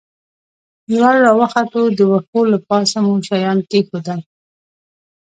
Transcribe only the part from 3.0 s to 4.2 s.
مو شیان کېښوول.